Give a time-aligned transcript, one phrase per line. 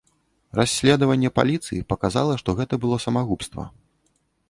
[0.59, 3.73] Расследаванне паліцыі паказала, што гэта было самагубства.